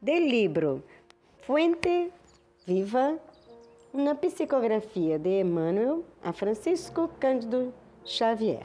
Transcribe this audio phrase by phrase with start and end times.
[0.00, 0.84] del libro
[1.44, 2.12] Fuente
[2.64, 3.18] Viva,
[3.92, 7.74] uma psicografia de Emmanuel a Francisco Cândido
[8.04, 8.64] Xavier.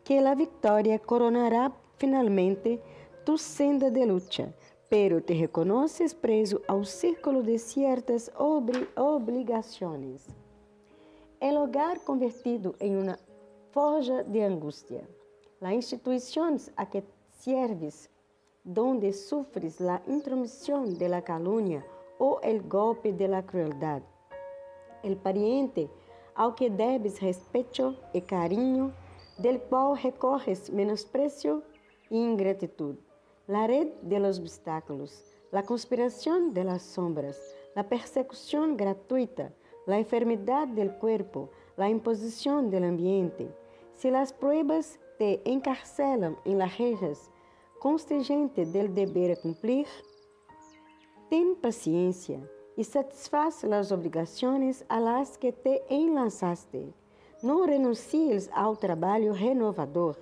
[0.03, 2.80] que la victoria coronará finalmente
[3.25, 4.53] tu senda de lucha,
[4.89, 8.86] pero te reconoces preso ao círculo de ciertas obri
[11.39, 13.17] el hogar convertido em uma
[13.72, 15.08] forja de angústia.
[15.61, 17.03] Las instituições a que
[17.39, 18.09] sirves,
[18.64, 21.86] donde sufres la intromisión de la calumnia
[22.17, 24.02] o el golpe de la crueldad.
[25.03, 25.89] El pariente
[26.36, 28.94] ao que debes respeto e carinho,
[29.38, 31.63] del qual recorres menosprecio
[32.09, 32.95] e ingratitud.
[33.47, 37.39] La red de los obstáculos, la conspiración de las sombras,
[37.75, 39.53] la persecución gratuita,
[39.86, 43.50] la enfermedad del cuerpo, la imposición del ambiente.
[43.94, 47.31] Si las pruebas te encarcelan en las rejas
[47.80, 49.88] constringentes del deber a cumplir,
[51.30, 52.40] ten paciencia
[52.75, 56.94] y satisfaz las obrigaciones a las que te enlazaste.
[57.41, 60.17] No renuncies ao trabalho renovador.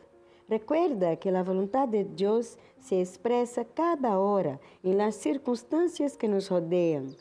[0.49, 6.49] Recuerda que a vontade de Deus se expressa cada hora em las circunstâncias que nos
[6.49, 7.15] rodeiam.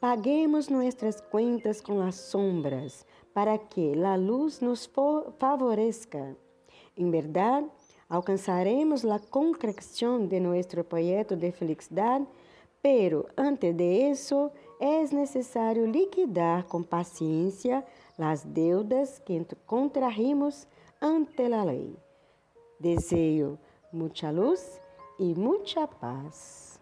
[0.00, 6.36] Paguemos nuestras cuentas con las sombras para que la luz nos favorezca.
[6.94, 7.64] En verdad,
[8.08, 12.22] alcanzaremos la concreción de nuestro proyecto de felicidad,
[12.80, 17.84] pero antes de eso es necesario liquidar con paciencia
[18.16, 20.68] las deudas que contrajimos
[21.00, 21.98] ante la ley.
[22.78, 23.58] Deseo
[23.90, 24.80] mucha luz
[25.18, 26.77] y mucha paz.